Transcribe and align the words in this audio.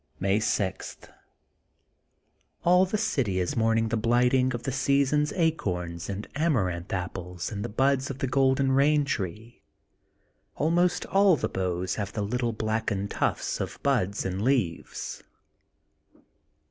May 0.19 0.39
6:— 0.39 0.97
^AU 2.65 2.89
the 2.89 2.97
city 2.97 3.37
is 3.39 3.55
mourning 3.55 3.89
the 3.89 3.95
blighting 3.97 4.51
of 4.55 4.63
the 4.63 4.71
season's 4.71 5.31
acorns 5.33 6.09
and 6.09 6.27
Ama 6.33 6.63
ranth 6.63 6.91
Apples 6.91 7.51
and 7.51 7.63
the 7.63 7.69
buds 7.69 8.09
of 8.09 8.17
the 8.17 8.25
Golden 8.25 8.75
Bain 8.75 9.05
Tree. 9.05 9.61
Almost 10.55 11.05
all 11.05 11.35
the 11.35 11.47
boughs 11.49 11.93
have 12.01 12.13
the 12.13 12.23
little 12.23 12.51
blackened 12.51 13.11
tufts 13.11 13.59
of 13.61 13.77
buds 13.83 14.25
and 14.25 14.41
leaves. 14.41 15.21